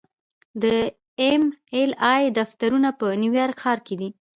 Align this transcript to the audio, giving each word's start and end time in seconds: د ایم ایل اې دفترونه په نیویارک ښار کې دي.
د 0.61 0.63
ایم 1.21 1.43
ایل 1.73 1.91
اې 2.13 2.23
دفترونه 2.39 2.89
په 2.99 3.07
نیویارک 3.21 3.57
ښار 3.63 3.79
کې 3.87 3.95
دي. 3.99 4.09